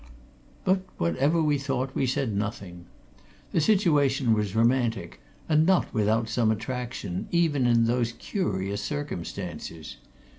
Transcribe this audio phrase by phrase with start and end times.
[0.65, 2.87] But whatever we thought, we said nothing.
[3.51, 9.97] The situation was romantic, and not without some attraction, even in those curious circumstances.